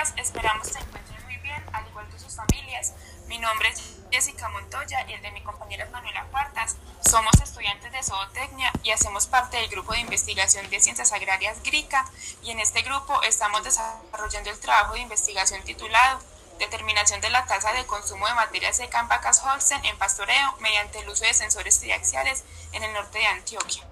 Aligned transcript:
días, 0.00 0.14
esperamos 0.16 0.66
se 0.66 0.78
encuentren 0.78 1.22
muy 1.24 1.36
bien, 1.38 1.62
al 1.72 1.86
igual 1.86 2.08
que 2.08 2.18
sus 2.18 2.34
familias. 2.34 2.94
Mi 3.26 3.38
nombre 3.38 3.68
es 3.68 3.98
Jessica 4.10 4.48
Montoya 4.48 5.06
y 5.08 5.12
el 5.12 5.22
de 5.22 5.30
mi 5.30 5.42
compañera 5.42 5.88
Manuela 5.90 6.26
Cuartas. 6.30 6.76
Somos 7.06 7.34
estudiantes 7.42 7.92
de 7.92 8.02
zootecnia 8.02 8.72
y 8.82 8.90
hacemos 8.90 9.26
parte 9.26 9.58
del 9.58 9.68
grupo 9.68 9.92
de 9.92 10.00
investigación 10.00 10.68
de 10.70 10.80
ciencias 10.80 11.12
agrarias 11.12 11.62
GRICA 11.62 12.06
y 12.42 12.50
en 12.50 12.60
este 12.60 12.82
grupo 12.82 13.22
estamos 13.22 13.62
desarrollando 13.62 14.50
el 14.50 14.58
trabajo 14.58 14.94
de 14.94 15.00
investigación 15.00 15.62
titulado 15.64 16.20
Determinación 16.58 17.22
de 17.22 17.30
la 17.30 17.46
tasa 17.46 17.72
de 17.72 17.86
consumo 17.86 18.26
de 18.26 18.34
materia 18.34 18.72
seca 18.72 19.00
en 19.00 19.08
vacas 19.08 19.42
Holstein 19.42 19.82
en 19.84 19.96
pastoreo 19.96 20.56
mediante 20.60 20.98
el 20.98 21.08
uso 21.08 21.24
de 21.24 21.32
sensores 21.32 21.78
triaxiales 21.80 22.44
en 22.72 22.82
el 22.82 22.92
norte 22.92 23.18
de 23.18 23.26
Antioquia. 23.26 23.86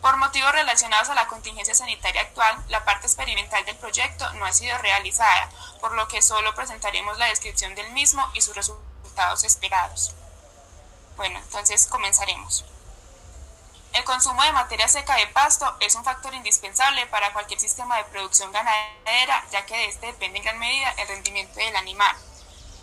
Por 0.00 0.16
motivos 0.16 0.52
relacionados 0.52 1.08
a 1.08 1.14
la 1.14 1.26
contingencia 1.26 1.74
sanitaria 1.74 2.22
actual, 2.22 2.64
la 2.68 2.84
parte 2.84 3.06
experimental 3.06 3.64
del 3.64 3.76
proyecto 3.76 4.32
no 4.34 4.44
ha 4.44 4.52
sido 4.52 4.78
realizada, 4.78 5.50
por 5.80 5.92
lo 5.92 6.06
que 6.06 6.22
solo 6.22 6.54
presentaremos 6.54 7.18
la 7.18 7.26
descripción 7.26 7.74
del 7.74 7.90
mismo 7.92 8.28
y 8.34 8.40
sus 8.40 8.54
resultados 8.54 9.42
esperados. 9.42 10.14
Bueno, 11.16 11.38
entonces 11.40 11.88
comenzaremos. 11.88 12.64
El 13.92 14.04
consumo 14.04 14.40
de 14.44 14.52
materia 14.52 14.86
seca 14.86 15.16
de 15.16 15.26
pasto 15.28 15.76
es 15.80 15.96
un 15.96 16.04
factor 16.04 16.32
indispensable 16.32 17.06
para 17.06 17.32
cualquier 17.32 17.58
sistema 17.58 17.96
de 17.96 18.04
producción 18.04 18.52
ganadera, 18.52 19.44
ya 19.50 19.66
que 19.66 19.74
de 19.74 19.86
este 19.86 20.06
depende 20.06 20.38
en 20.38 20.44
gran 20.44 20.58
medida 20.58 20.94
el 20.98 21.08
rendimiento 21.08 21.58
del 21.58 21.74
animal. 21.74 22.14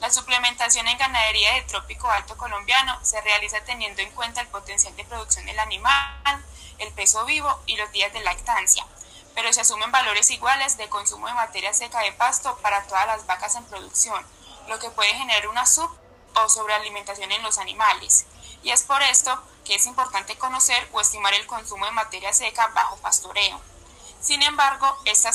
La 0.02 0.12
suplementación 0.12 0.88
en 0.88 0.98
ganadería 0.98 1.54
de 1.54 1.62
trópico 1.62 2.10
alto 2.10 2.36
colombiano 2.36 3.00
se 3.04 3.22
realiza 3.22 3.62
teniendo 3.62 4.02
en 4.02 4.12
cuenta 4.12 4.42
el 4.42 4.48
potencial 4.48 4.94
de 4.98 5.06
producción 5.06 5.46
del 5.46 5.60
animal, 5.60 6.44
el 6.80 6.92
peso 6.94 7.26
vivo 7.26 7.60
y 7.66 7.78
los 7.78 7.92
días 7.92 8.14
de 8.14 8.22
lactancia, 8.22 8.86
pero 9.34 9.52
se 9.52 9.62
asumen 9.62 9.92
valores 9.92 10.30
iguales 10.32 10.78
de 10.78 10.90
consumo 10.90 11.28
de 11.28 11.34
materia 11.34 11.74
seca 11.74 12.00
de 12.00 12.14
pasto 12.14 12.58
para 12.62 12.84
todas 12.88 13.08
las 13.08 13.26
vacas 13.26 13.56
en 13.56 13.66
producción, 13.66 14.26
lo 14.68 14.80
que 14.80 14.90
puede 14.90 15.14
generar 15.14 15.48
una 15.48 15.66
sub 15.66 15.90
o 16.36 16.50
sobrealimentación 16.50 17.32
en 17.32 17.44
los 17.44 17.58
animales. 17.58 18.26
Y 18.64 18.72
es 18.72 18.84
por 18.84 19.02
esto 19.04 19.42
que 19.64 19.76
es 19.76 19.86
importante 19.86 20.38
conocer 20.38 20.88
o 20.92 21.02
estimar 21.02 21.34
el 21.34 21.48
consumo 21.48 21.86
de 21.86 21.92
materia 21.92 22.34
seca 22.34 22.68
bajo 22.68 22.98
pastoreo. 22.98 23.60
Sin 24.22 24.42
embargo, 24.42 24.98
esta, 25.06 25.30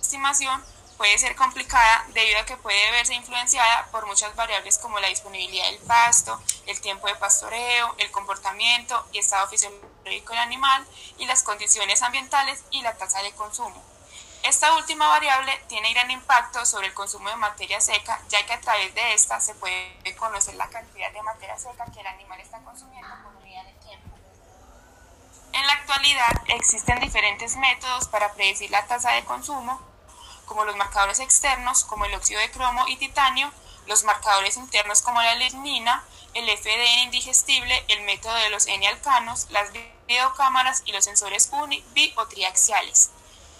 estimación 0.00 0.64
puede 0.96 1.18
ser 1.18 1.34
complicada 1.36 2.06
debido 2.14 2.38
a 2.38 2.46
que 2.46 2.56
puede 2.56 2.90
verse 2.92 3.14
influenciada 3.14 3.86
por 3.90 4.06
muchas 4.06 4.34
variables 4.36 4.78
como 4.78 5.00
la 5.00 5.08
disponibilidad 5.08 5.66
del 5.66 5.78
pasto, 5.80 6.40
el 6.66 6.80
tiempo 6.80 7.06
de 7.06 7.14
pastoreo, 7.16 7.94
el 7.98 8.10
comportamiento 8.10 9.06
y 9.12 9.18
estado 9.18 9.48
fisiológico 9.48 9.89
del 10.04 10.38
animal 10.38 10.86
y 11.18 11.26
las 11.26 11.42
condiciones 11.42 12.02
ambientales 12.02 12.64
y 12.70 12.82
la 12.82 12.96
tasa 12.96 13.22
de 13.22 13.32
consumo. 13.32 13.82
Esta 14.42 14.74
última 14.76 15.06
variable 15.06 15.52
tiene 15.68 15.92
gran 15.92 16.10
impacto 16.10 16.64
sobre 16.64 16.86
el 16.86 16.94
consumo 16.94 17.28
de 17.28 17.36
materia 17.36 17.80
seca, 17.80 18.22
ya 18.28 18.44
que 18.46 18.54
a 18.54 18.60
través 18.60 18.94
de 18.94 19.12
esta 19.12 19.38
se 19.38 19.54
puede 19.54 20.16
conocer 20.16 20.54
la 20.54 20.68
cantidad 20.68 21.12
de 21.12 21.22
materia 21.22 21.58
seca 21.58 21.84
que 21.92 22.00
el 22.00 22.06
animal 22.06 22.40
está 22.40 22.58
consumiendo 22.60 23.08
por 23.22 23.36
unidad 23.36 23.64
de 23.64 23.72
tiempo. 23.74 24.16
En 25.52 25.66
la 25.66 25.72
actualidad 25.74 26.32
existen 26.48 27.00
diferentes 27.00 27.56
métodos 27.56 28.08
para 28.08 28.32
predecir 28.32 28.70
la 28.70 28.86
tasa 28.86 29.10
de 29.10 29.24
consumo, 29.24 29.78
como 30.46 30.64
los 30.64 30.76
marcadores 30.76 31.20
externos, 31.20 31.84
como 31.84 32.06
el 32.06 32.14
óxido 32.14 32.40
de 32.40 32.50
cromo 32.50 32.84
y 32.88 32.96
titanio, 32.96 33.52
los 33.90 34.04
marcadores 34.04 34.56
internos 34.56 35.02
como 35.02 35.20
la 35.20 35.34
lignina, 35.34 36.04
el 36.34 36.48
FDN 36.48 37.06
indigestible, 37.06 37.84
el 37.88 38.02
método 38.02 38.34
de 38.34 38.48
los 38.48 38.68
N-alcanos, 38.68 39.48
las 39.50 39.72
videocámaras 40.06 40.82
y 40.86 40.92
los 40.92 41.04
sensores 41.04 41.48
uni, 41.50 41.84
bi 41.92 42.14
o 42.16 42.24
triaxiales. 42.28 43.10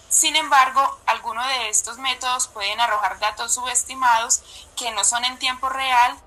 Sin 0.07 0.37
embargo, 0.37 0.99
algunos 1.05 1.45
de 1.45 1.67
estos 1.67 1.97
métodos 1.97 2.47
pueden 2.47 2.79
arrojar 2.79 3.19
datos 3.19 3.53
subestimados 3.53 4.41
que 4.77 4.91
no 4.91 5.03
son 5.03 5.25
en 5.25 5.37
tiempo 5.37 5.67
real, 5.67 6.17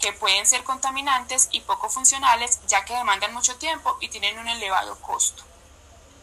que 0.00 0.14
pueden 0.14 0.46
ser 0.46 0.64
contaminantes 0.64 1.48
y 1.52 1.60
poco 1.60 1.90
funcionales, 1.90 2.60
ya 2.66 2.86
que 2.86 2.94
demandan 2.94 3.34
mucho 3.34 3.56
tiempo 3.56 3.98
y 4.00 4.08
tienen 4.08 4.38
un 4.38 4.48
elevado 4.48 4.98
costo. 5.02 5.44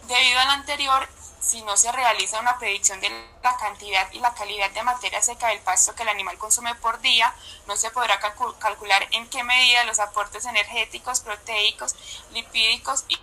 Debido 0.08 0.40
a 0.40 0.46
lo 0.46 0.52
anterior, 0.54 1.08
si 1.42 1.62
no 1.64 1.76
se 1.76 1.92
realiza 1.92 2.40
una 2.40 2.58
predicción 2.58 3.02
de 3.02 3.10
la 3.44 3.58
cantidad 3.58 4.10
y 4.12 4.20
la 4.20 4.34
calidad 4.34 4.70
de 4.72 4.84
materia 4.84 5.22
seca 5.22 5.48
del 5.48 5.60
pasto 5.60 5.96
que 5.96 6.04
el 6.04 6.10
animal 6.10 6.38
consume 6.38 6.76
por 6.76 7.02
día, 7.02 7.34
no 7.68 7.76
se 7.76 7.90
podrá 7.92 8.20
calcular 8.20 9.08
en 9.12 9.28
qué 9.30 9.44
medida 9.44 9.84
los 9.84 10.00
aportes 10.00 10.46
energéticos, 10.46 11.20
proteicos, 11.22 11.96
lipídicos 12.32 13.06
y 13.08 13.20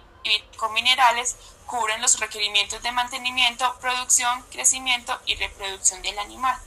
minerales 0.72 1.36
cubren 1.66 2.02
los 2.02 2.18
requerimientos 2.18 2.82
de 2.82 2.92
mantenimiento, 2.92 3.78
producción, 3.80 4.42
crecimiento 4.50 5.18
y 5.24 5.36
reproducción 5.36 6.02
del 6.02 6.18
animal. 6.18 6.58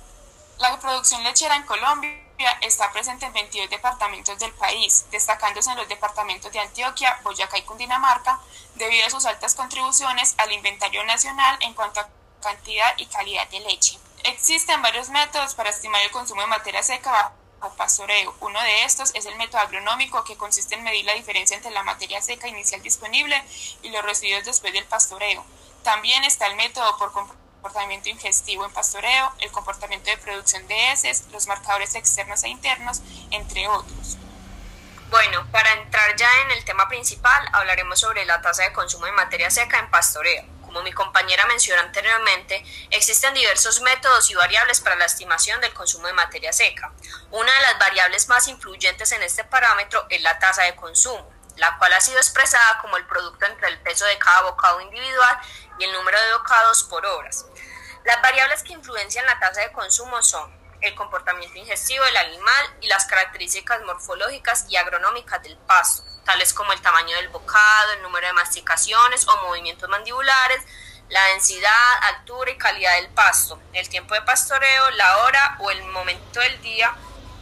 La 0.57 0.79
producción 0.79 1.23
lechera 1.23 1.55
en 1.55 1.63
Colombia 1.63 2.30
está 2.61 2.91
presente 2.91 3.25
en 3.25 3.33
22 3.33 3.69
departamentos 3.69 4.37
del 4.39 4.53
país, 4.53 5.05
destacándose 5.11 5.71
en 5.71 5.77
los 5.77 5.87
departamentos 5.87 6.51
de 6.51 6.59
Antioquia, 6.59 7.19
Boyacá 7.23 7.57
y 7.57 7.63
Cundinamarca, 7.63 8.39
debido 8.75 9.05
a 9.05 9.09
sus 9.09 9.25
altas 9.25 9.55
contribuciones 9.55 10.35
al 10.37 10.51
inventario 10.51 11.03
nacional 11.03 11.57
en 11.61 11.73
cuanto 11.73 11.99
a 11.99 12.09
cantidad 12.41 12.93
y 12.97 13.05
calidad 13.05 13.47
de 13.49 13.59
leche. 13.61 13.99
Existen 14.23 14.81
varios 14.81 15.09
métodos 15.09 15.55
para 15.55 15.69
estimar 15.69 16.01
el 16.01 16.11
consumo 16.11 16.41
de 16.41 16.47
materia 16.47 16.83
seca 16.83 17.33
bajo 17.59 17.75
pastoreo. 17.75 18.35
Uno 18.41 18.61
de 18.61 18.83
estos 18.83 19.11
es 19.15 19.25
el 19.25 19.35
método 19.35 19.61
agronómico, 19.61 20.23
que 20.23 20.37
consiste 20.37 20.75
en 20.75 20.83
medir 20.83 21.05
la 21.05 21.13
diferencia 21.13 21.55
entre 21.55 21.71
la 21.71 21.83
materia 21.83 22.21
seca 22.21 22.47
inicial 22.47 22.81
disponible 22.81 23.43
y 23.81 23.89
los 23.89 24.03
residuos 24.03 24.45
después 24.45 24.73
del 24.73 24.85
pastoreo. 24.85 25.45
También 25.83 26.23
está 26.23 26.47
el 26.47 26.55
método 26.55 26.97
por 26.97 27.11
comportamiento 27.61 28.09
ingestivo 28.09 28.65
en 28.65 28.71
pastoreo, 28.71 29.33
el 29.39 29.51
comportamiento 29.51 30.09
de 30.09 30.17
producción 30.17 30.67
de 30.67 30.91
heces, 30.91 31.25
los 31.31 31.45
marcadores 31.45 31.93
externos 31.93 32.43
e 32.43 32.49
internos, 32.49 33.01
entre 33.29 33.67
otros. 33.67 34.17
Bueno, 35.11 35.45
para 35.51 35.71
entrar 35.73 36.15
ya 36.15 36.27
en 36.41 36.51
el 36.51 36.65
tema 36.65 36.89
principal, 36.89 37.47
hablaremos 37.53 37.99
sobre 37.99 38.25
la 38.25 38.41
tasa 38.41 38.63
de 38.63 38.73
consumo 38.73 39.05
de 39.05 39.11
materia 39.11 39.51
seca 39.51 39.77
en 39.77 39.91
pastoreo. 39.91 40.43
Como 40.63 40.81
mi 40.81 40.91
compañera 40.91 41.45
mencionó 41.45 41.83
anteriormente, 41.83 42.63
existen 42.89 43.33
diversos 43.35 43.81
métodos 43.81 44.31
y 44.31 44.33
variables 44.33 44.79
para 44.79 44.95
la 44.95 45.05
estimación 45.05 45.61
del 45.61 45.73
consumo 45.73 46.07
de 46.07 46.13
materia 46.13 46.53
seca. 46.53 46.91
Una 47.29 47.53
de 47.53 47.61
las 47.61 47.77
variables 47.77 48.27
más 48.27 48.47
influyentes 48.47 49.11
en 49.11 49.21
este 49.21 49.43
parámetro 49.43 50.03
es 50.09 50.21
la 50.23 50.39
tasa 50.39 50.63
de 50.63 50.75
consumo, 50.75 51.29
la 51.61 51.77
cual 51.77 51.93
ha 51.93 52.01
sido 52.01 52.17
expresada 52.17 52.79
como 52.79 52.97
el 52.97 53.05
producto 53.05 53.45
entre 53.45 53.67
el 53.67 53.79
peso 53.81 54.03
de 54.05 54.17
cada 54.17 54.41
bocado 54.41 54.81
individual 54.81 55.37
y 55.77 55.83
el 55.83 55.93
número 55.93 56.19
de 56.19 56.33
bocados 56.33 56.83
por 56.85 57.05
horas. 57.05 57.45
Las 58.03 58.19
variables 58.19 58.63
que 58.63 58.73
influencian 58.73 59.27
la 59.27 59.39
tasa 59.39 59.61
de 59.61 59.71
consumo 59.71 60.23
son 60.23 60.51
el 60.81 60.95
comportamiento 60.95 61.59
ingestivo 61.59 62.03
del 62.03 62.17
animal 62.17 62.77
y 62.81 62.87
las 62.87 63.05
características 63.05 63.79
morfológicas 63.83 64.65
y 64.69 64.75
agronómicas 64.75 65.43
del 65.43 65.55
pasto, 65.55 66.01
tales 66.25 66.51
como 66.51 66.73
el 66.73 66.81
tamaño 66.81 67.15
del 67.17 67.29
bocado, 67.29 67.91
el 67.93 68.01
número 68.01 68.25
de 68.25 68.33
masticaciones 68.33 69.27
o 69.27 69.37
movimientos 69.43 69.87
mandibulares, 69.87 70.63
la 71.09 71.23
densidad, 71.27 72.03
altura 72.15 72.49
y 72.49 72.57
calidad 72.57 72.95
del 72.95 73.09
pasto, 73.09 73.61
el 73.73 73.87
tiempo 73.87 74.15
de 74.15 74.23
pastoreo, 74.23 74.89
la 74.91 75.17
hora 75.19 75.57
o 75.59 75.69
el 75.69 75.83
momento 75.83 76.39
del 76.39 76.59
día 76.63 76.95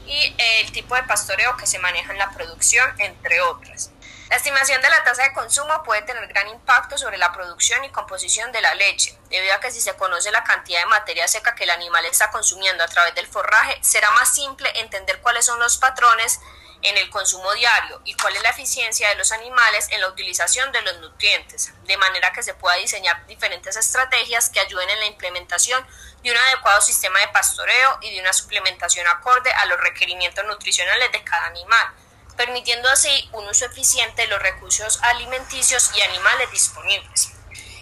y 0.06 0.36
el 0.38 0.74
tipo 0.74 0.94
de 0.96 1.04
pastoreo 1.04 1.56
que 1.56 1.68
se 1.68 1.80
maneja 1.80 2.12
en 2.12 2.18
la 2.18 2.32
producción, 2.32 2.94
entre 3.00 3.40
otras. 3.40 3.92
La 4.30 4.36
estimación 4.36 4.80
de 4.84 4.90
la 4.92 5.04
tasa 5.04 5.24
de 5.24 5.34
consumo 5.34 5.82
puede 5.82 6.04
tener 6.04 6.28
gran 6.28 6.48
impacto 6.50 7.00
sobre 7.00 7.18
la 7.18 7.32
producción 7.32 7.84
y 7.84 7.90
composición 7.90 8.52
de 8.52 8.62
la 8.62 8.76
leche, 8.76 9.18
debido 9.32 9.56
a 9.56 9.60
que 9.60 9.72
si 9.72 9.82
se 9.82 9.96
conoce 9.96 10.32
la 10.32 10.44
cantidad 10.44 10.82
de 10.82 10.86
materia 10.86 11.28
seca 11.28 11.56
que 11.56 11.64
el 11.64 11.72
animal 11.72 12.06
está 12.06 12.30
consumiendo 12.30 12.84
a 12.84 12.88
través 12.88 13.16
del 13.16 13.26
forraje, 13.26 13.80
será 13.82 14.12
más 14.12 14.32
simple 14.32 14.72
entender 14.82 15.20
cuáles 15.22 15.48
son 15.48 15.60
los 15.60 15.80
patrones 15.80 16.40
en 16.84 16.96
el 17.00 17.10
consumo 17.10 17.52
diario 17.54 18.02
y 18.06 18.14
cuál 18.14 18.36
es 18.36 18.44
la 18.44 18.52
eficiencia 18.52 19.10
de 19.10 19.16
los 19.16 19.32
animales 19.32 19.88
en 19.90 20.00
la 20.00 20.10
utilización 20.10 20.72
de 20.72 20.84
los 20.84 21.00
nutrientes, 21.00 21.74
de 21.86 21.98
manera 21.98 22.32
que 22.32 22.44
se 22.44 22.54
pueda 22.54 22.76
diseñar 22.76 23.26
diferentes 23.26 23.78
estrategias 23.78 24.52
que 24.52 24.60
ayuden 24.60 24.92
en 24.92 25.00
la 25.00 25.06
implementación 25.08 25.84
de 26.22 26.32
un 26.32 26.38
adecuado 26.38 26.82
sistema 26.82 27.20
de 27.20 27.30
pastoreo 27.30 27.98
y 28.02 28.14
de 28.14 28.22
una 28.22 28.32
suplementación 28.34 29.08
acorde 29.08 29.52
a 29.52 29.66
los 29.66 29.80
requerimientos 29.80 30.46
nutricionales 30.46 31.12
de 31.14 31.24
cada 31.24 31.48
animal 31.48 31.96
permitiendo 32.40 32.88
así 32.88 33.30
un 33.34 33.46
uso 33.50 33.66
eficiente 33.66 34.22
de 34.22 34.30
los 34.30 34.42
recursos 34.42 34.98
alimenticios 35.04 35.92
y 35.94 36.02
animales 36.04 36.50
disponibles. 36.50 37.32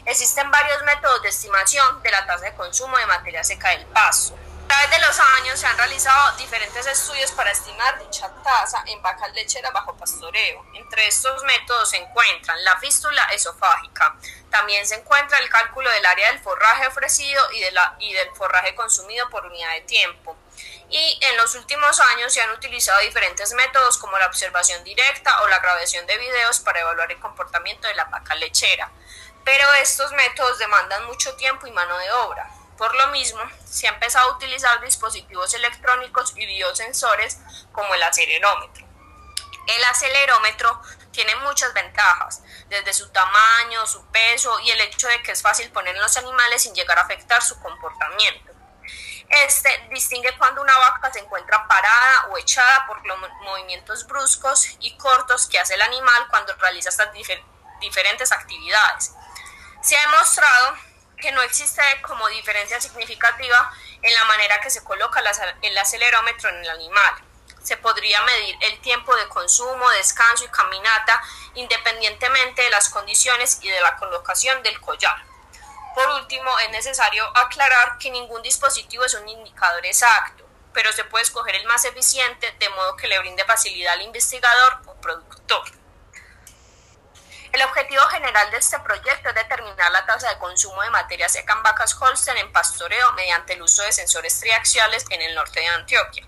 Existen 0.04 0.50
varios 0.50 0.82
métodos 0.82 1.22
de 1.22 1.30
estimación 1.30 2.02
de 2.02 2.10
la 2.10 2.26
tasa 2.26 2.46
de 2.46 2.56
consumo 2.56 2.98
de 2.98 3.06
materia 3.06 3.44
seca 3.44 3.70
del 3.70 3.86
pasto. 3.86 4.36
A 4.66 4.68
través 4.68 4.90
de 4.90 5.06
los 5.06 5.20
años 5.38 5.60
se 5.60 5.68
han 5.68 5.78
realizado 5.78 6.38
diferentes 6.38 6.88
estudios 6.88 7.32
para 7.34 7.52
estimar 7.52 8.00
dicha 8.00 8.34
tasa 8.44 8.84
en 8.88 9.00
vacas 9.04 9.32
lecheras 9.34 9.72
bajo 9.72 9.96
pastoreo. 9.96 10.66
Entre 10.74 11.08
estos 11.08 11.44
métodos 11.44 11.92
se 11.92 11.98
encuentran 11.98 12.64
la 12.64 12.80
fístula 12.80 13.26
esofágica. 13.26 14.18
También 14.50 14.88
se 14.88 14.96
encuentra 14.96 15.38
el 15.38 15.50
cálculo 15.50 15.88
del 15.92 16.06
área 16.08 16.32
del 16.32 16.42
forraje 16.42 16.88
ofrecido 16.88 17.44
y, 17.52 17.62
y 18.04 18.14
del 18.14 18.32
forraje 18.32 18.74
consumido 18.74 19.30
por 19.30 19.46
unidad 19.46 19.72
de 19.74 19.82
tiempo 19.82 20.36
y 20.90 21.20
en 21.22 21.38
los 21.38 21.54
últimos 21.56 22.00
años 22.00 22.34
se 22.34 22.42
han 22.42 22.52
utilizado 22.52 23.00
diferentes 23.02 23.54
métodos 23.54 23.98
como 23.98 24.18
la 24.18 24.28
observación 24.28 24.84
directa 24.84 25.42
o 25.42 25.48
la 25.48 25.60
grabación 25.60 26.06
de 26.08 26.18
videos 26.18 26.60
para 26.60 26.80
evaluar 26.80 27.12
el 27.12 27.20
comportamiento 27.20 27.88
de 27.88 27.96
la 27.96 28.06
vaca 28.06 28.36
lechera. 28.36 28.92
Pero 29.44 29.74
estos 29.76 30.12
métodos 30.14 30.60
demandan 30.60 31.06
mucho 31.06 31.36
tiempo 31.36 31.68
y 31.68 31.72
mano 31.72 31.98
de 31.98 32.12
obra. 32.12 32.50
Por 32.78 32.94
lo 32.96 33.08
mismo, 33.08 33.42
se 33.66 33.88
ha 33.88 33.92
empezado 33.92 34.32
a 34.32 34.36
utilizar 34.36 34.80
dispositivos 34.82 35.54
electrónicos 35.54 36.34
y 36.36 36.46
biosensores 36.46 37.38
como 37.72 37.94
el 37.96 38.04
acelerómetro. 38.04 38.86
El 39.68 39.84
acelerómetro 39.86 40.82
tiene 41.12 41.36
muchas 41.38 41.74
ventajas, 41.74 42.44
desde 42.70 42.94
su 42.94 43.10
tamaño, 43.10 43.86
su 43.88 44.06
peso 44.12 44.60
y 44.62 44.70
el 44.70 44.80
hecho 44.82 45.08
de 45.08 45.22
que 45.24 45.32
es 45.32 45.42
fácil 45.42 45.70
poner 45.72 45.96
en 45.96 46.02
los 46.02 46.16
animales 46.16 46.62
sin 46.62 46.76
llegar 46.76 46.98
a 47.00 47.02
afectar 47.02 47.42
su 47.42 47.60
comportamiento. 47.60 48.57
Este 49.30 49.70
distingue 49.92 50.36
cuando 50.38 50.62
una 50.62 50.78
vaca 50.78 51.12
se 51.12 51.20
encuentra 51.20 51.68
parada 51.68 52.28
o 52.30 52.38
echada 52.38 52.88
por 52.88 53.06
los 53.06 53.18
movimientos 53.42 54.08
bruscos 54.08 54.78
y 54.80 54.96
cortos 54.98 55.48
que 55.48 55.60
hace 55.60 55.76
el 55.76 55.82
animal 55.82 56.28
cuando 56.30 56.56
realiza 56.56 56.90
estas 56.90 57.10
diferentes 57.82 58.32
actividades. 58.32 59.12
Se 59.82 59.98
ha 59.98 60.12
demostrado 60.12 60.78
que 61.18 61.32
no 61.32 61.42
existe 61.42 61.82
como 62.04 62.28
diferencia 62.30 62.80
significativa 62.80 63.72
en 64.02 64.14
la 64.14 64.24
manera 64.26 64.62
que 64.62 64.70
se 64.70 64.84
coloca 64.84 65.22
el 65.62 65.78
acelerómetro 65.78 66.50
en 66.50 66.58
el 66.58 66.70
animal. 66.70 67.16
Se 67.64 67.76
podría 67.76 68.22
medir 68.22 68.58
el 68.62 68.80
tiempo 68.80 69.14
de 69.16 69.28
consumo, 69.28 69.90
descanso 69.92 70.46
y 70.46 70.50
caminata 70.50 71.22
independientemente 71.56 72.62
de 72.62 72.70
las 72.70 72.90
condiciones 72.90 73.60
y 73.62 73.70
de 73.70 73.82
la 73.82 73.98
colocación 73.98 74.64
del 74.64 74.80
collar. 74.80 75.22
Por 75.98 76.08
último, 76.12 76.52
es 76.60 76.70
necesario 76.70 77.26
aclarar 77.36 77.98
que 77.98 78.12
ningún 78.12 78.44
dispositivo 78.44 79.04
es 79.04 79.16
un 79.16 79.28
indicador 79.28 79.84
exacto, 79.84 80.48
pero 80.72 80.92
se 80.94 81.04
puede 81.06 81.24
escoger 81.24 81.56
el 81.56 81.66
más 81.66 81.86
eficiente 81.86 82.52
de 82.60 82.70
modo 82.70 82.96
que 82.96 83.08
le 83.08 83.18
brinde 83.18 83.44
facilidad 83.46 83.94
al 83.94 84.04
investigador 84.04 84.80
o 84.86 84.94
productor. 85.02 85.64
El 87.52 87.64
objetivo 87.64 88.04
general 88.10 88.52
de 88.52 88.58
este 88.58 88.78
proyecto 88.82 89.30
es 89.30 89.34
determinar 89.34 89.92
la 89.92 90.06
tasa 90.06 90.30
de 90.30 90.38
consumo 90.38 90.84
de 90.84 90.92
materia 90.92 91.30
seca 91.30 91.54
en 91.54 91.64
vacas 91.64 92.00
Holstein 92.00 92.38
en 92.38 92.54
pastoreo 92.54 93.14
mediante 93.14 93.54
el 93.54 93.64
uso 93.64 93.82
de 93.82 93.92
sensores 93.92 94.40
triaxiales 94.40 95.04
en 95.10 95.24
el 95.24 95.34
norte 95.34 95.62
de 95.62 95.68
Antioquia. 95.68 96.28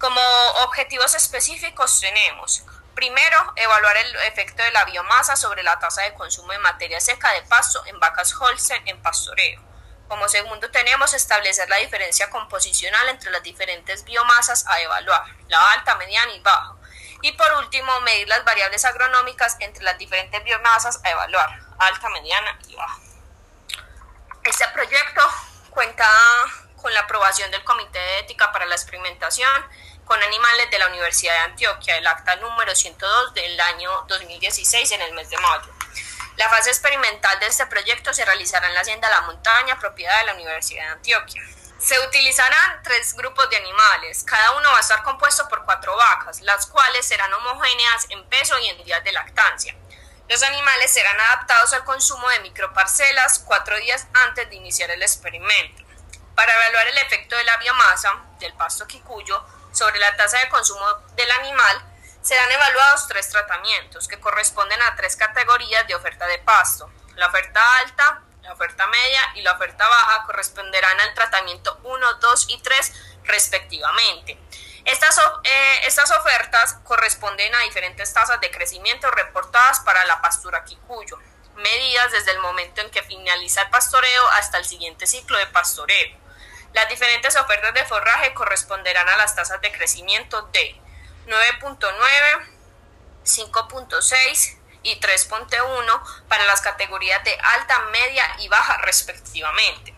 Como 0.00 0.20
objetivos 0.64 1.14
específicos 1.14 2.00
tenemos 2.00 2.64
Primero, 2.94 3.52
evaluar 3.56 3.96
el 3.96 4.16
efecto 4.26 4.62
de 4.62 4.70
la 4.70 4.84
biomasa 4.84 5.36
sobre 5.36 5.62
la 5.62 5.78
tasa 5.78 6.02
de 6.02 6.14
consumo 6.14 6.52
de 6.52 6.58
materia 6.58 7.00
seca 7.00 7.32
de 7.32 7.42
pasto 7.42 7.84
en 7.86 7.98
vacas 7.98 8.34
Holstein 8.40 8.86
en 8.86 9.02
pastoreo. 9.02 9.60
Como 10.08 10.28
segundo, 10.28 10.70
tenemos 10.70 11.12
establecer 11.12 11.68
la 11.68 11.76
diferencia 11.76 12.30
composicional 12.30 13.08
entre 13.08 13.30
las 13.32 13.42
diferentes 13.42 14.04
biomasas 14.04 14.66
a 14.68 14.80
evaluar, 14.80 15.24
la 15.48 15.72
alta, 15.72 15.96
mediana 15.96 16.32
y 16.34 16.40
baja. 16.40 16.74
Y 17.22 17.32
por 17.32 17.52
último, 17.54 18.00
medir 18.02 18.28
las 18.28 18.44
variables 18.44 18.84
agronómicas 18.84 19.56
entre 19.60 19.82
las 19.82 19.98
diferentes 19.98 20.44
biomasas 20.44 21.00
a 21.02 21.10
evaluar, 21.10 21.58
alta, 21.78 22.08
mediana 22.10 22.58
y 22.68 22.76
baja. 22.76 22.98
Este 24.44 24.68
proyecto 24.68 25.22
cuenta 25.70 26.06
con 26.76 26.92
la 26.94 27.00
aprobación 27.00 27.50
del 27.50 27.64
Comité 27.64 27.98
de 27.98 28.18
Ética 28.20 28.52
para 28.52 28.66
la 28.66 28.74
Experimentación 28.74 29.50
con 30.04 30.22
animales 30.22 30.70
de 30.70 30.78
la 30.78 30.88
Universidad 30.88 31.32
de 31.34 31.40
Antioquia, 31.40 31.96
el 31.96 32.06
acta 32.06 32.36
número 32.36 32.74
102 32.74 33.34
del 33.34 33.60
año 33.60 33.90
2016 34.08 34.90
en 34.92 35.02
el 35.02 35.12
mes 35.14 35.30
de 35.30 35.38
mayo. 35.38 35.72
La 36.36 36.48
fase 36.48 36.70
experimental 36.70 37.38
de 37.40 37.46
este 37.46 37.66
proyecto 37.66 38.12
se 38.12 38.24
realizará 38.24 38.66
en 38.66 38.74
la 38.74 38.80
Hacienda 38.80 39.08
La 39.08 39.22
Montaña, 39.22 39.78
propiedad 39.78 40.18
de 40.20 40.26
la 40.26 40.34
Universidad 40.34 40.84
de 40.84 40.92
Antioquia. 40.92 41.42
Se 41.78 41.98
utilizarán 42.00 42.82
tres 42.82 43.14
grupos 43.14 43.48
de 43.50 43.56
animales, 43.56 44.24
cada 44.24 44.52
uno 44.52 44.70
va 44.72 44.78
a 44.78 44.80
estar 44.80 45.02
compuesto 45.02 45.48
por 45.48 45.64
cuatro 45.64 45.96
vacas, 45.96 46.40
las 46.40 46.66
cuales 46.66 47.06
serán 47.06 47.32
homogéneas 47.32 48.06
en 48.10 48.24
peso 48.28 48.58
y 48.58 48.68
en 48.68 48.84
días 48.84 49.04
de 49.04 49.12
lactancia. 49.12 49.74
Los 50.28 50.42
animales 50.42 50.90
serán 50.90 51.20
adaptados 51.20 51.72
al 51.74 51.84
consumo 51.84 52.28
de 52.30 52.40
microparcelas 52.40 53.40
cuatro 53.40 53.76
días 53.76 54.06
antes 54.26 54.48
de 54.48 54.56
iniciar 54.56 54.90
el 54.90 55.02
experimento. 55.02 55.82
Para 56.34 56.52
evaluar 56.54 56.88
el 56.88 56.98
efecto 56.98 57.36
de 57.36 57.44
la 57.44 57.58
biomasa 57.58 58.24
del 58.40 58.54
pasto 58.54 58.86
quicuyo, 58.86 59.44
sobre 59.74 59.98
la 59.98 60.16
tasa 60.16 60.38
de 60.38 60.48
consumo 60.48 60.86
del 61.16 61.30
animal, 61.32 61.82
serán 62.22 62.50
evaluados 62.50 63.06
tres 63.06 63.28
tratamientos 63.28 64.08
que 64.08 64.18
corresponden 64.18 64.80
a 64.82 64.96
tres 64.96 65.16
categorías 65.16 65.86
de 65.86 65.94
oferta 65.94 66.26
de 66.26 66.38
pasto. 66.38 66.90
La 67.16 67.26
oferta 67.26 67.60
alta, 67.78 68.22
la 68.42 68.52
oferta 68.52 68.86
media 68.86 69.20
y 69.34 69.42
la 69.42 69.52
oferta 69.52 69.86
baja 69.86 70.24
corresponderán 70.24 71.00
al 71.00 71.14
tratamiento 71.14 71.80
1, 71.82 72.14
2 72.14 72.46
y 72.48 72.58
3 72.60 72.92
respectivamente. 73.24 74.38
Estas, 74.84 75.18
eh, 75.44 75.80
estas 75.86 76.10
ofertas 76.10 76.74
corresponden 76.84 77.54
a 77.54 77.60
diferentes 77.60 78.12
tasas 78.12 78.40
de 78.40 78.50
crecimiento 78.50 79.10
reportadas 79.10 79.80
para 79.80 80.04
la 80.04 80.20
pastura 80.20 80.64
quicuyo, 80.64 81.18
medidas 81.56 82.12
desde 82.12 82.32
el 82.32 82.38
momento 82.40 82.80
en 82.80 82.90
que 82.90 83.02
finaliza 83.02 83.62
el 83.62 83.70
pastoreo 83.70 84.28
hasta 84.30 84.58
el 84.58 84.64
siguiente 84.64 85.06
ciclo 85.06 85.38
de 85.38 85.46
pastoreo. 85.46 86.23
Las 86.74 86.88
diferentes 86.88 87.36
ofertas 87.36 87.72
de 87.72 87.84
forraje 87.84 88.34
corresponderán 88.34 89.08
a 89.08 89.16
las 89.16 89.36
tasas 89.36 89.60
de 89.60 89.70
crecimiento 89.70 90.42
de 90.52 90.74
9.9, 91.26 91.88
5.6 93.24 94.58
y 94.82 94.98
3.1 94.98 96.26
para 96.28 96.44
las 96.46 96.60
categorías 96.60 97.22
de 97.22 97.38
alta, 97.40 97.78
media 97.92 98.24
y 98.40 98.48
baja 98.48 98.76
respectivamente. 98.78 99.94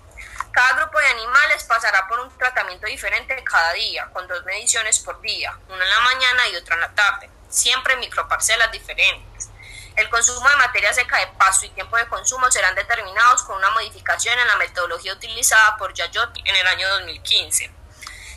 Cada 0.53 0.75
grupo 0.75 0.99
de 0.99 1.07
animales 1.07 1.65
pasará 1.65 2.07
por 2.09 2.21
un 2.21 2.37
tratamiento 2.37 2.87
diferente 2.87 3.43
cada 3.43 3.73
día, 3.73 4.11
con 4.13 4.29
dos 4.29 4.45
mediciones 4.45 4.99
por 4.99 5.19
día, 5.23 5.59
una 5.69 5.83
en 5.83 5.91
la 5.91 6.01
mañana 6.01 6.49
y 6.49 6.57
otra 6.57 6.75
en 6.75 6.83
la 6.83 6.95
tarde, 6.95 7.31
siempre 7.49 7.95
en 7.95 8.01
microparcelas 8.01 8.71
diferentes. 8.71 9.49
El 9.97 10.11
consumo 10.11 10.47
de 10.47 10.57
materia 10.57 10.93
seca 10.93 11.17
de 11.19 11.27
pasto 11.39 11.65
y 11.65 11.71
tiempo 11.71 11.97
de 11.97 12.07
consumo 12.07 12.51
serán 12.51 12.75
determinados 12.75 13.43
con 13.45 13.57
una 13.57 13.71
modificación 13.71 14.39
en 14.39 14.47
la 14.47 14.57
metodología 14.57 15.15
utilizada 15.15 15.75
por 15.79 15.95
Yayot 15.95 16.37
en 16.45 16.55
el 16.55 16.67
año 16.67 16.87
2015. 16.91 17.71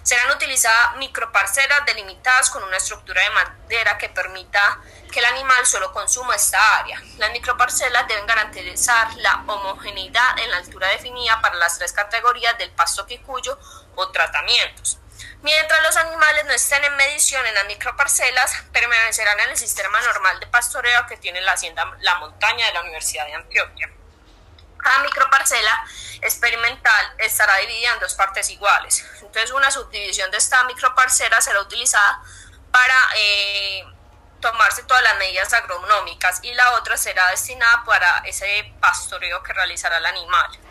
Serán 0.02 0.32
utilizadas 0.32 0.96
microparcelas 0.96 1.86
delimitadas 1.86 2.50
con 2.50 2.64
una 2.64 2.78
estructura 2.78 3.22
de 3.22 3.30
madera 3.32 3.98
que 3.98 4.08
permita 4.08 4.80
que 5.12 5.20
el 5.20 5.26
animal 5.26 5.66
solo 5.66 5.92
consuma 5.92 6.34
esta 6.36 6.78
área. 6.78 7.02
Las 7.18 7.32
microparcelas 7.32 8.08
deben 8.08 8.26
garantizar 8.26 9.14
la 9.18 9.44
homogeneidad 9.46 10.40
en 10.40 10.52
la 10.52 10.58
altura 10.58 10.88
definida 10.88 11.42
para 11.42 11.56
las 11.58 11.78
tres 11.78 11.92
categorías 11.92 12.58
del 12.58 12.72
pasto 12.72 13.06
quicuyo 13.06 13.60
o 13.96 14.10
tratamientos. 14.12 14.99
Mientras 15.42 15.82
los 15.84 15.96
animales 15.96 16.46
no 16.46 16.52
estén 16.52 16.84
en 16.84 16.96
medición 16.98 17.46
en 17.46 17.56
las 17.56 17.66
microparcelas, 17.66 18.64
permanecerán 18.74 19.40
en 19.40 19.50
el 19.52 19.58
sistema 19.58 20.02
normal 20.02 20.38
de 20.40 20.48
pastoreo 20.48 21.06
que 21.08 21.16
tiene 21.16 21.40
la 21.42 21.54
hacienda 21.54 21.90
La 22.02 22.16
Montaña 22.16 22.68
de 22.68 22.74
la 22.74 22.82
Universidad 22.82 23.26
de 23.26 23.36
Antioquia. 23.36 23.90
Cada 24.78 25.00
microparcela 25.00 25.86
experimental 26.22 27.14
estará 27.20 27.56
dividida 27.58 27.94
en 27.94 28.00
dos 28.00 28.16
partes 28.16 28.50
iguales. 28.50 29.06
Entonces, 29.22 29.52
una 29.52 29.72
subdivisión 29.72 30.30
de 30.32 30.38
esta 30.38 30.64
microparcela 30.66 31.40
será 31.42 31.62
utilizada 31.62 32.22
para 32.72 32.96
eh, 33.16 33.86
tomarse 34.42 34.84
todas 34.84 35.04
las 35.04 35.18
medidas 35.18 35.54
agronómicas 35.54 36.40
y 36.44 36.54
la 36.54 36.74
otra 36.74 36.98
será 36.98 37.30
destinada 37.30 37.84
para 37.86 38.20
ese 38.26 38.74
pastoreo 38.82 39.42
que 39.44 39.54
realizará 39.54 39.98
el 39.98 40.06
animal. 40.06 40.69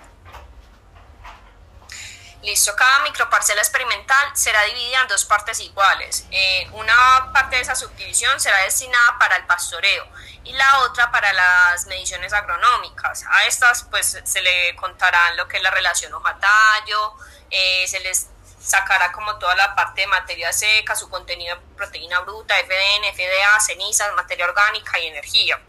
Listo, 2.42 2.74
cada 2.76 3.00
microparcela 3.00 3.60
experimental 3.60 4.30
será 4.34 4.62
dividida 4.62 5.00
en 5.00 5.08
dos 5.08 5.24
partes 5.24 5.58
iguales. 5.58 6.24
Eh, 6.30 6.68
una 6.72 7.30
parte 7.32 7.56
de 7.56 7.62
esa 7.62 7.74
subdivisión 7.74 8.38
será 8.38 8.58
destinada 8.62 9.18
para 9.18 9.36
el 9.36 9.44
pastoreo 9.46 10.06
y 10.44 10.52
la 10.52 10.80
otra 10.80 11.10
para 11.10 11.32
las 11.32 11.86
mediciones 11.86 12.32
agronómicas. 12.32 13.24
A 13.28 13.46
estas 13.46 13.82
pues 13.84 14.20
se 14.22 14.40
le 14.40 14.76
contarán 14.76 15.36
lo 15.36 15.48
que 15.48 15.56
es 15.56 15.62
la 15.64 15.72
relación 15.72 16.14
hoja-tallo, 16.14 17.14
eh, 17.50 17.86
se 17.88 17.98
les 18.00 18.28
sacará 18.60 19.10
como 19.10 19.36
toda 19.38 19.56
la 19.56 19.74
parte 19.74 20.02
de 20.02 20.06
materia 20.06 20.52
seca, 20.52 20.94
su 20.94 21.08
contenido 21.08 21.56
de 21.56 21.62
proteína 21.76 22.20
bruta, 22.20 22.54
FDN, 22.56 23.14
FDA, 23.14 23.60
cenizas, 23.60 24.14
materia 24.14 24.44
orgánica 24.44 24.98
y 25.00 25.06
energía. 25.06 25.60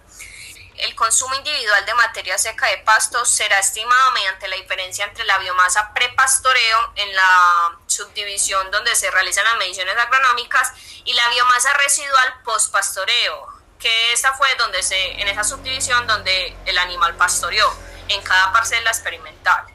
El 0.80 0.96
consumo 0.96 1.36
individual 1.36 1.86
de 1.86 1.94
materia 1.94 2.38
seca 2.38 2.68
de 2.68 2.78
pasto 2.78 3.26
será 3.26 3.60
estimado 3.60 4.12
mediante 4.12 4.48
la 4.48 4.56
diferencia 4.56 5.04
entre 5.04 5.26
la 5.26 5.38
biomasa 5.38 5.94
prepastoreo 5.94 6.94
en 6.96 7.14
la 7.14 7.78
subdivisión 7.86 8.72
donde 8.72 8.96
se 8.96 9.12
realizan 9.12 9.44
las 9.44 9.58
mediciones 9.58 9.98
agronómicas 9.98 10.72
y 11.04 11.14
la 11.14 11.28
biomasa 11.30 11.74
residual 11.74 12.34
postpastoreo, 12.46 13.48
que 13.78 14.14
esta 14.14 14.34
fue 14.36 14.48
donde 14.56 14.82
se, 14.82 15.22
en 15.22 15.28
esa 15.28 15.44
subdivisión 15.44 16.08
donde 16.08 16.56
el 16.66 16.78
animal 16.78 17.14
pastoreó 17.16 17.70
en 18.08 18.22
cada 18.24 18.54
parcela 18.54 18.90
experimental. 18.90 19.66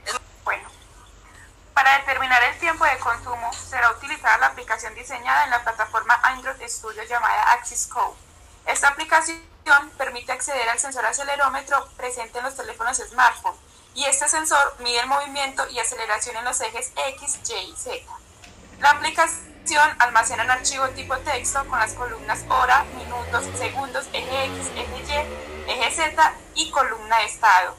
Bueno, 0.43 0.71
para 1.75 1.99
determinar 1.99 2.43
el 2.45 2.59
tiempo 2.59 2.87
de 2.87 2.99
consumo 2.99 3.53
será 3.53 3.91
utilizada 3.91 4.39
la 4.39 4.47
aplicación 4.47 4.95
diseñada 4.95 5.45
en 5.45 5.51
la 5.51 5.63
plataforma 5.63 6.19
Android 6.23 6.67
Studio 6.67 7.03
llamada 7.05 7.53
Axis 7.53 7.89
Code. 7.89 8.17
Esta 8.65 8.89
aplicación 8.89 9.54
permite 9.97 10.33
acceder 10.33 10.69
al 10.69 10.79
sensor 10.79 11.07
acelerómetro 11.07 11.89
presente 11.97 12.39
en 12.39 12.45
los 12.45 12.57
teléfonos 12.57 12.99
smartphone 12.99 13.57
y 13.95 14.05
este 14.05 14.29
sensor 14.29 14.77
mide 14.81 15.01
el 15.01 15.07
movimiento 15.07 15.67
y 15.71 15.79
aceleración 15.79 16.37
en 16.37 16.45
los 16.45 16.61
ejes 16.61 16.93
X, 16.97 17.39
Y 17.49 17.53
y 17.53 17.77
Z. 17.77 18.05
La 18.81 18.91
aplicación 18.91 19.97
almacena 19.99 20.45
un 20.45 20.51
archivo 20.51 20.89
tipo 20.91 21.17
texto 21.19 21.65
con 21.69 21.79
las 21.79 21.93
columnas 21.95 22.45
hora, 22.49 22.85
minutos, 22.97 23.45
segundos, 23.57 24.07
eje 24.13 24.45
X, 24.47 24.71
eje 24.77 25.27
Y, 25.67 25.71
eje 25.71 25.91
Z 25.95 26.35
y 26.55 26.71
columna 26.71 27.19
de 27.19 27.25
estado. 27.27 27.77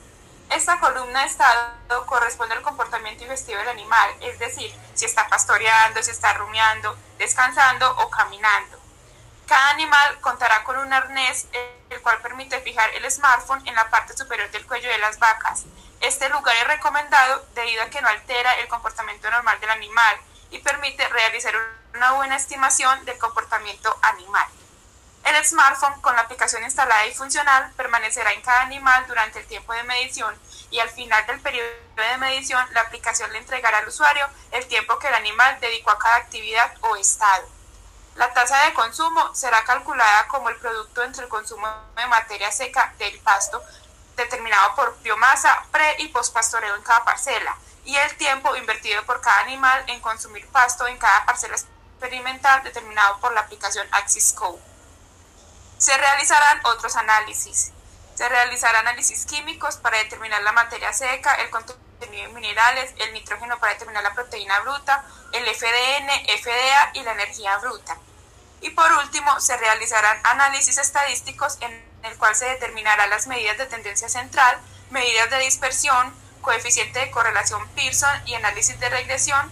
Esta 0.49 0.79
columna 0.79 1.21
de 1.21 1.27
estado 1.27 2.05
corresponde 2.05 2.55
al 2.55 2.61
comportamiento 2.61 3.23
investido 3.23 3.59
del 3.59 3.69
animal, 3.69 4.09
es 4.21 4.39
decir, 4.39 4.73
si 4.93 5.05
está 5.05 5.27
pastoreando, 5.27 6.01
si 6.01 6.11
está 6.11 6.33
rumiando, 6.33 6.97
descansando 7.17 7.91
o 7.97 8.09
caminando. 8.09 8.84
Cada 9.47 9.69
animal 9.71 10.19
contará 10.21 10.63
con 10.63 10.77
un 10.77 10.91
arnés 10.91 11.47
el 11.89 12.01
cual 12.01 12.19
permite 12.21 12.59
fijar 12.61 12.89
el 12.95 13.09
smartphone 13.11 13.65
en 13.67 13.75
la 13.75 13.89
parte 13.89 14.17
superior 14.17 14.49
del 14.49 14.65
cuello 14.65 14.89
de 14.89 14.97
las 14.97 15.19
vacas. 15.19 15.65
Este 16.01 16.29
lugar 16.29 16.55
es 16.57 16.67
recomendado 16.67 17.45
debido 17.53 17.83
a 17.83 17.89
que 17.89 18.01
no 18.01 18.07
altera 18.07 18.55
el 18.59 18.67
comportamiento 18.67 19.29
normal 19.29 19.59
del 19.59 19.69
animal 19.69 20.17
y 20.49 20.59
permite 20.59 21.07
realizar 21.09 21.53
una 21.93 22.11
buena 22.13 22.35
estimación 22.35 23.05
del 23.05 23.17
comportamiento 23.19 23.97
animal. 24.01 24.47
El 25.23 25.43
smartphone 25.45 25.99
con 26.01 26.15
la 26.15 26.21
aplicación 26.21 26.63
instalada 26.63 27.05
y 27.07 27.13
funcional 27.13 27.71
permanecerá 27.75 28.31
en 28.33 28.41
cada 28.41 28.61
animal 28.61 29.05
durante 29.07 29.39
el 29.39 29.47
tiempo 29.47 29.73
de 29.73 29.83
medición 29.83 30.35
y 30.69 30.79
al 30.79 30.89
final 30.89 31.25
del 31.25 31.39
periodo 31.39 31.67
de 31.95 32.17
medición 32.17 32.63
la 32.73 32.81
aplicación 32.81 33.31
le 33.31 33.39
entregará 33.39 33.79
al 33.79 33.87
usuario 33.87 34.27
el 34.51 34.67
tiempo 34.67 34.99
que 34.99 35.07
el 35.07 35.15
animal 35.15 35.59
dedicó 35.59 35.91
a 35.91 35.99
cada 35.99 36.17
actividad 36.17 36.73
o 36.81 36.95
estado. 36.95 37.54
La 38.15 38.33
tasa 38.33 38.63
de 38.65 38.73
consumo 38.73 39.35
será 39.35 39.63
calculada 39.65 40.27
como 40.29 40.49
el 40.49 40.55
producto 40.57 41.03
entre 41.03 41.23
el 41.23 41.29
consumo 41.29 41.67
de 41.97 42.07
materia 42.07 42.51
seca 42.51 42.93
del 42.97 43.19
pasto 43.19 43.61
determinado 44.15 44.73
por 44.75 44.97
biomasa 45.01 45.65
pre 45.71 45.95
y 45.99 46.07
postpastoreo 46.07 46.75
en 46.75 46.81
cada 46.81 47.03
parcela 47.03 47.57
y 47.83 47.95
el 47.95 48.15
tiempo 48.15 48.55
invertido 48.55 49.05
por 49.05 49.19
cada 49.19 49.41
animal 49.41 49.83
en 49.87 49.99
consumir 49.99 50.47
pasto 50.47 50.87
en 50.87 50.97
cada 50.97 51.25
parcela 51.25 51.55
experimental 51.55 52.63
determinado 52.63 53.19
por 53.19 53.33
la 53.33 53.41
aplicación 53.41 53.87
Axis 53.91 54.31
Code. 54.33 54.61
Se 55.77 55.95
realizarán 55.97 56.61
otros 56.63 56.95
análisis. 56.95 57.73
Se 58.15 58.29
realizarán 58.29 58.87
análisis 58.87 59.25
químicos 59.25 59.75
para 59.75 59.97
determinar 59.97 60.41
la 60.41 60.53
materia 60.53 60.93
seca, 60.93 61.35
el 61.35 61.49
contenido 61.49 61.83
de 61.99 62.27
minerales, 62.29 62.93
el 62.97 63.13
nitrógeno 63.13 63.59
para 63.59 63.73
determinar 63.73 64.03
la 64.03 64.13
proteína 64.13 64.59
bruta, 64.61 65.03
el 65.33 65.45
FDN, 65.45 66.09
FDA 66.41 66.91
y 66.93 67.03
la 67.03 67.11
energía 67.11 67.57
bruta. 67.57 67.97
Y 68.65 68.71
por 68.71 68.91
último, 68.93 69.39
se 69.39 69.55
realizarán 69.57 70.17
análisis 70.23 70.79
estadísticos 70.79 71.59
en 71.61 71.85
el 72.01 72.17
cual 72.17 72.35
se 72.35 72.45
determinarán 72.45 73.11
las 73.11 73.27
medidas 73.27 73.59
de 73.59 73.67
tendencia 73.67 74.09
central, 74.09 74.57
medidas 74.89 75.29
de 75.29 75.37
dispersión, 75.37 76.11
coeficiente 76.41 76.97
de 76.97 77.11
correlación 77.11 77.67
Pearson 77.75 78.27
y 78.27 78.33
análisis 78.33 78.79
de 78.79 78.89
regresión 78.89 79.51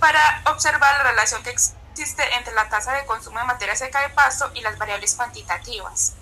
para 0.00 0.40
observar 0.46 0.96
la 0.96 1.10
relación 1.10 1.42
que 1.42 1.50
existe 1.50 2.34
entre 2.34 2.54
la 2.54 2.70
tasa 2.70 2.94
de 2.94 3.04
consumo 3.04 3.38
de 3.40 3.44
materia 3.44 3.76
seca 3.76 4.00
de 4.00 4.08
pasto 4.08 4.50
y 4.54 4.62
las 4.62 4.78
variables 4.78 5.14
cuantitativas. 5.16 6.14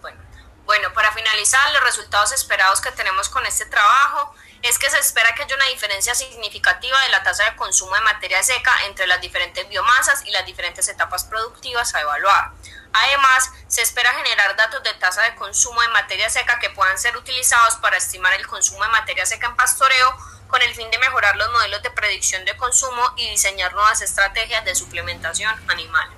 Bueno, 0.00 0.20
bueno, 0.66 0.92
para 0.92 1.10
finalizar, 1.10 1.72
los 1.72 1.82
resultados 1.82 2.30
esperados 2.30 2.80
que 2.80 2.92
tenemos 2.92 3.28
con 3.28 3.44
este 3.44 3.66
trabajo 3.66 4.36
es 4.62 4.78
que 4.78 4.90
se 4.90 4.98
espera 4.98 5.34
que 5.34 5.42
haya 5.42 5.56
una 5.56 5.66
diferencia 5.66 6.14
significativa 6.14 7.00
de 7.02 7.08
la 7.08 7.22
tasa 7.22 7.44
de 7.44 7.56
consumo 7.56 7.94
de 7.94 8.02
materia 8.02 8.42
seca 8.42 8.72
entre 8.86 9.06
las 9.06 9.20
diferentes 9.20 9.68
biomasas 9.68 10.22
y 10.26 10.30
las 10.30 10.44
diferentes 10.44 10.86
etapas 10.88 11.24
productivas 11.24 11.94
a 11.94 12.00
evaluar. 12.00 12.52
Además, 12.92 13.50
se 13.68 13.82
espera 13.82 14.12
generar 14.14 14.56
datos 14.56 14.82
de 14.82 14.92
tasa 14.94 15.22
de 15.22 15.34
consumo 15.36 15.80
de 15.80 15.88
materia 15.88 16.28
seca 16.28 16.58
que 16.58 16.70
puedan 16.70 16.98
ser 16.98 17.16
utilizados 17.16 17.76
para 17.76 17.96
estimar 17.96 18.32
el 18.34 18.46
consumo 18.46 18.82
de 18.82 18.90
materia 18.90 19.24
seca 19.24 19.46
en 19.46 19.56
pastoreo 19.56 20.16
con 20.48 20.60
el 20.62 20.74
fin 20.74 20.90
de 20.90 20.98
mejorar 20.98 21.36
los 21.36 21.50
modelos 21.52 21.82
de 21.82 21.90
predicción 21.92 22.44
de 22.44 22.56
consumo 22.56 23.02
y 23.16 23.30
diseñar 23.30 23.72
nuevas 23.72 24.02
estrategias 24.02 24.64
de 24.64 24.74
suplementación 24.74 25.54
animal. 25.70 26.10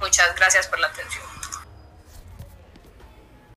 Muchas 0.00 0.34
gracias 0.34 0.66
por 0.66 0.80
la 0.80 0.88
atención. 0.88 1.43